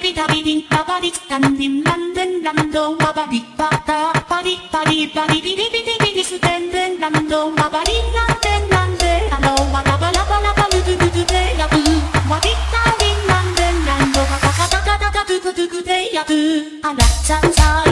[0.00, 11.76] ビタリパリスタンディンランデンランドワバリパタパリパリパリビリビリビリステンデンランドワバリランデンランデアロワラバラバラバルドゥドゥドゥデヤブ
[12.30, 16.34] ワビタリンランタガタガタトゥクトゥクデヤブ
[16.86, 17.87] アラチャンサ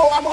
[0.00, 0.29] Estou amor.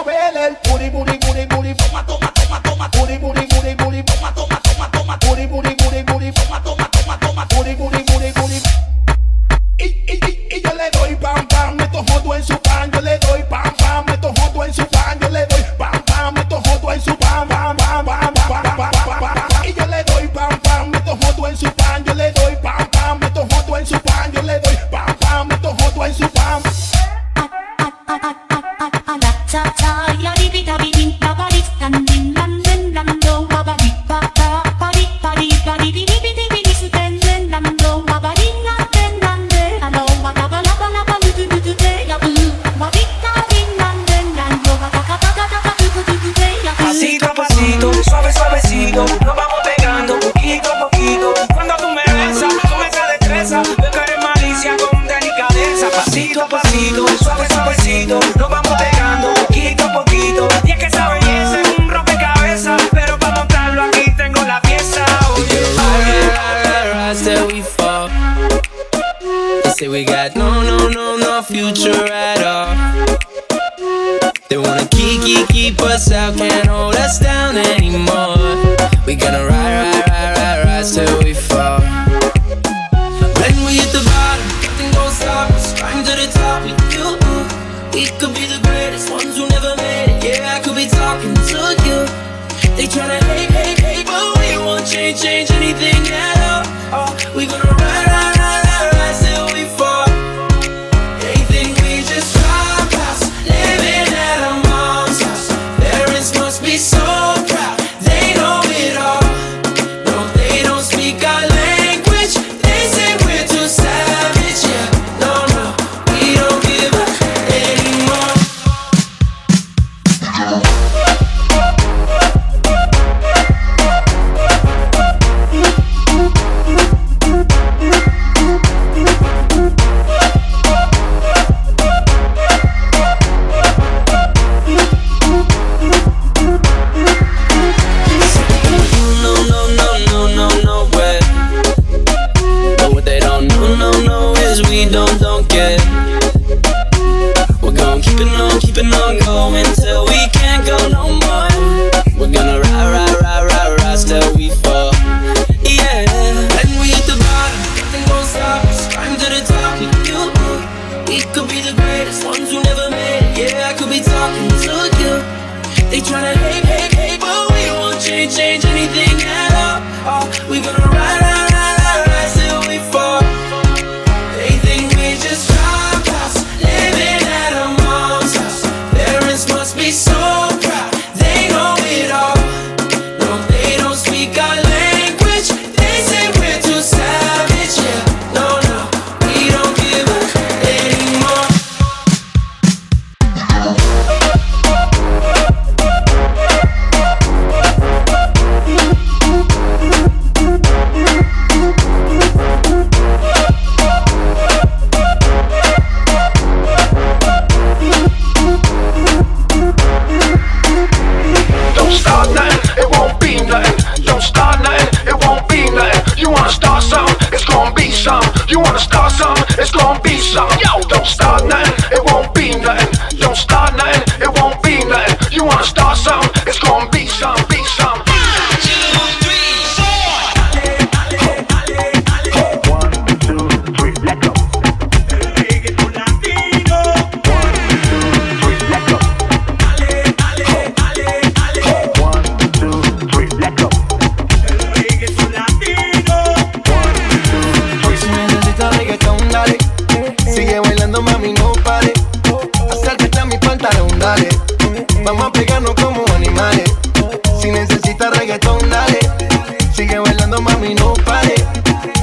[260.99, 261.35] Pare.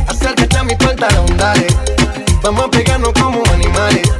[0.08, 1.66] Acércate a mi pantalón, dale.
[2.42, 4.10] Vamos a pegarnos como animales.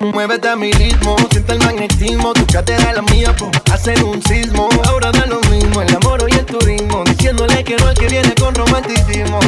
[0.00, 2.32] Muévete a mi ritmo, siente el magnetismo.
[2.34, 4.68] Tu cadera es la mía, po, hacen un sismo.
[4.84, 7.04] Ahora da lo mismo, el amor y el turismo.
[7.04, 9.38] Diciéndole que no al que viene con romanticismo.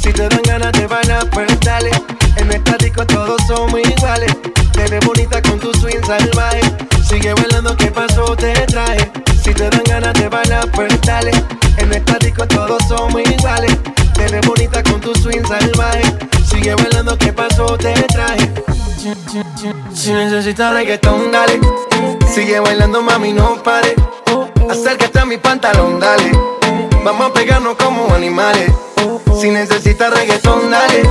[0.00, 1.90] Si te dan ganas de bailar, pues dale.
[2.36, 4.36] En estático todos somos iguales.
[4.72, 6.60] Te ves bonita con tu swing salvaje.
[7.08, 8.36] Sigue bailando, ¿qué pasó?
[8.36, 9.10] Te traje.
[9.42, 11.30] Si te dan ganas de bailar, pues dale.
[11.78, 13.76] En el estático todos somos iguales.
[14.12, 16.02] Te ves bonita con tu swing salvaje.
[16.44, 17.78] Sigue bailando, ¿qué pasó?
[17.78, 18.52] Te traje.
[19.94, 21.58] Si necesitas reggaetón, dale.
[22.30, 23.94] Sigue bailando, mami, no pare.
[24.70, 26.30] Acércate a mi pantalón, dale.
[27.04, 28.70] Vamos a pegarnos como animales.
[29.40, 31.02] Si necesitas reggaetón, dale.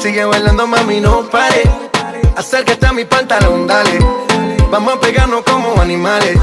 [0.00, 1.62] Sigue bailando, mami, no pare.
[2.36, 3.98] Acércate a mi pantalón, dale.
[4.74, 6.36] Vamos a pegarnos como animales.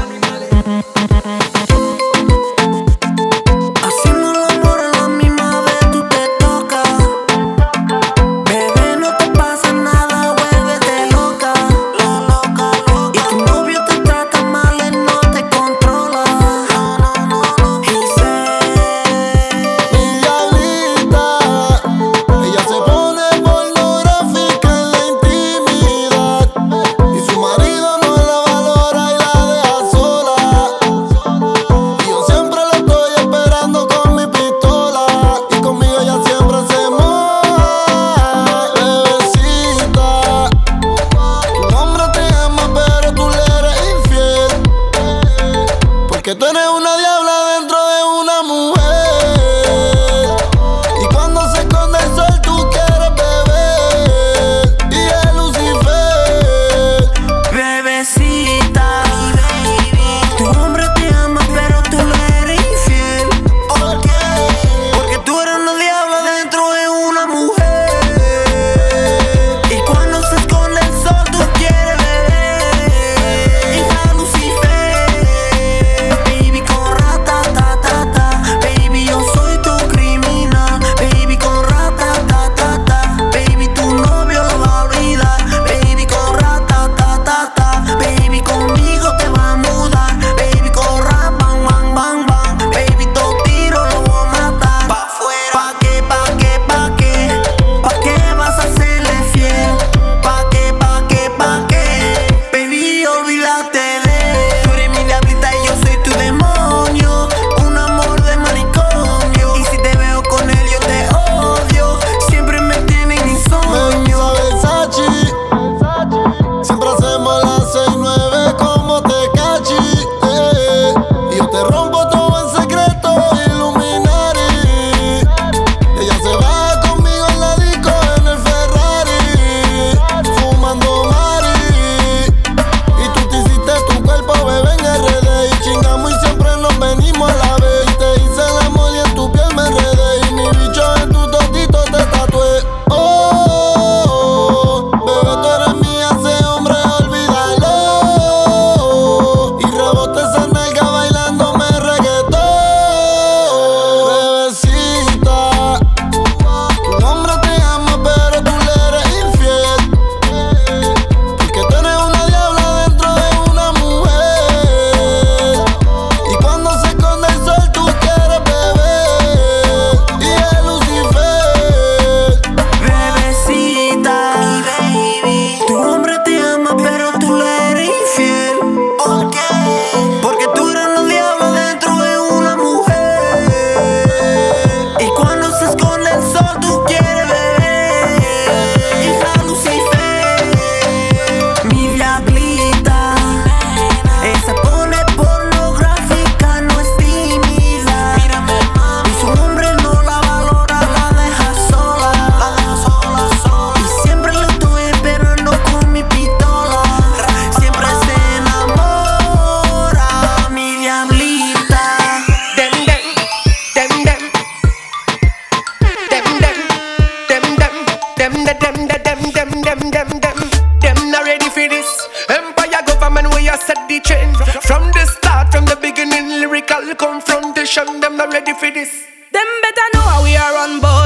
[223.48, 228.52] I said the change From the start, from the beginning, lyrical confrontation, them not ready
[228.54, 229.06] for this.
[229.32, 231.01] Them better know how we are on board.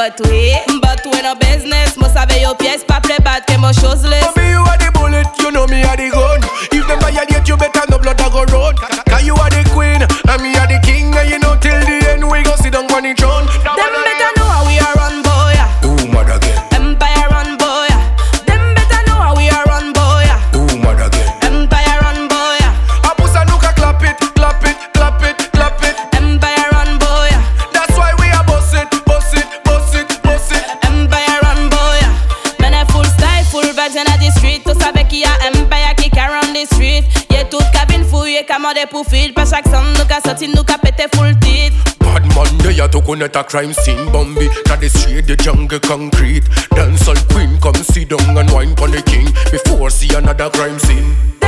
[0.00, 0.49] but we
[43.20, 46.44] down at a crime scene Bambi, that is straight the jungle concrete.
[46.74, 51.39] Dancehall queen, come see down and wine pon the king Before see another crime scene.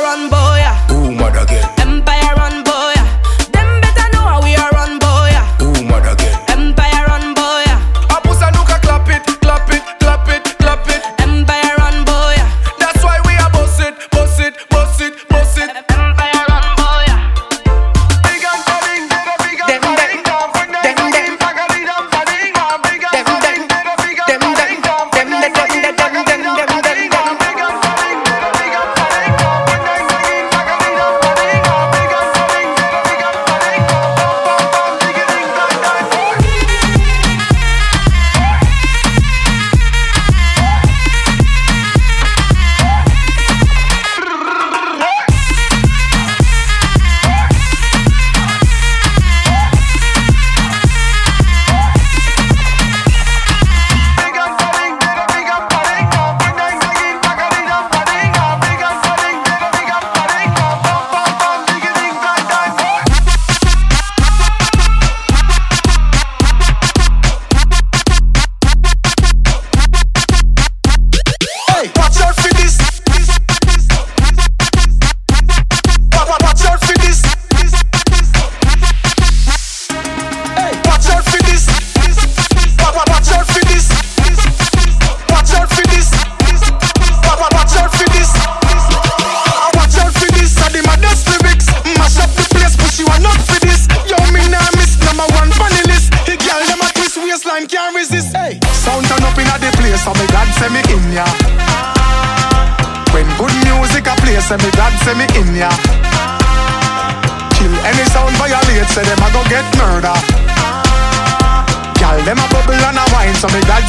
[0.00, 0.41] and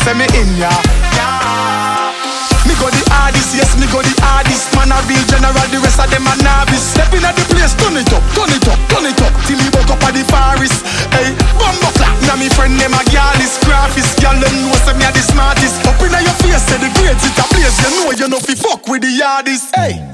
[0.04, 0.72] say me in ya.
[1.16, 2.12] Yeah.
[2.68, 4.72] Me go the hardest, yes, me go the hardest.
[4.76, 6.96] Man a real general, the rest of them a novice.
[6.96, 9.34] Stepping at the place, turn it up, turn it up, turn it up.
[9.48, 10.84] Till he woke up at the forest.
[11.16, 12.16] Hey, bumbo clap.
[12.28, 14.20] Now me friend them a girl is graphist.
[14.20, 15.84] Girl them know say me a the smartest.
[15.88, 18.56] Up inna your face, say the greatest it a place You know you know fi
[18.56, 19.72] fuck with the hardest.
[19.76, 20.13] Hey.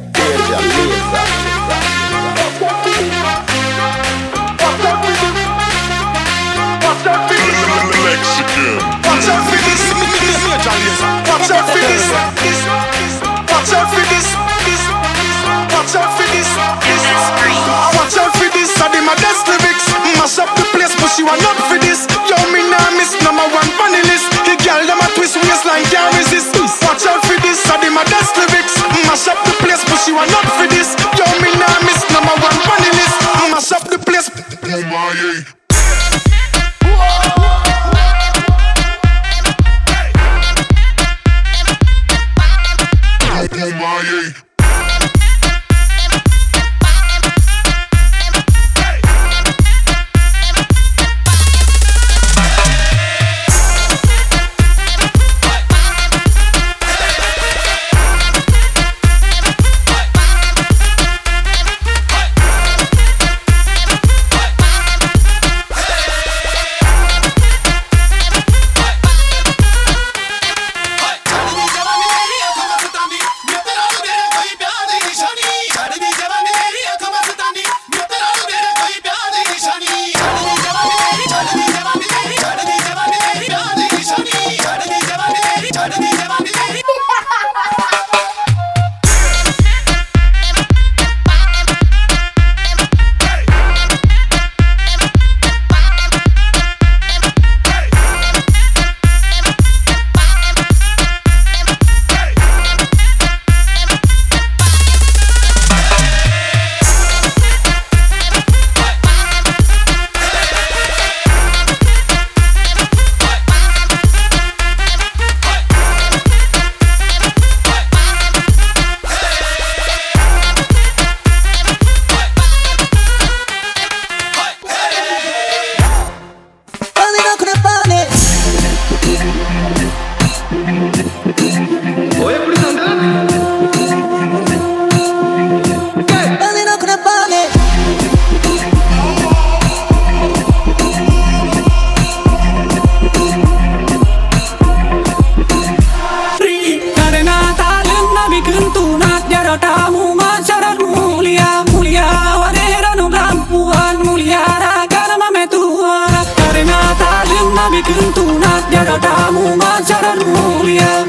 [160.20, 161.09] Magnolia